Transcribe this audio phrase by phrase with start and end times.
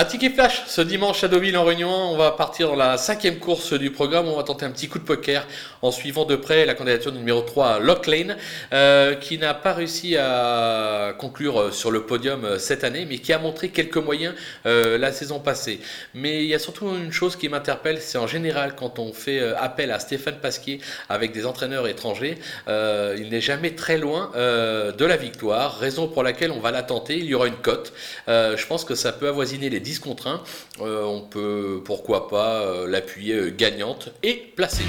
[0.00, 1.90] Un ticket flash ce dimanche à Deauville en Réunion.
[1.90, 4.28] On va partir dans la cinquième course du programme.
[4.28, 5.46] On va tenter un petit coup de poker
[5.82, 8.38] en suivant de près la candidature numéro 3 Lock Lane,
[8.72, 13.34] euh, qui n'a pas réussi à conclure sur le podium euh, cette année, mais qui
[13.34, 14.34] a montré quelques moyens
[14.64, 15.80] euh, la saison passée.
[16.14, 19.52] Mais il y a surtout une chose qui m'interpelle, c'est en général quand on fait
[19.58, 20.80] appel à Stéphane Pasquier
[21.10, 22.38] avec des entraîneurs étrangers,
[22.68, 27.18] il n'est jamais très loin de la victoire, raison pour laquelle on va la tenter.
[27.18, 27.92] Il y aura une cote.
[28.28, 30.42] je pense que ça peut avoisiner les 10 contre 1,
[30.80, 34.84] euh, on peut pourquoi pas euh, l'appuyer euh, gagnante et placée.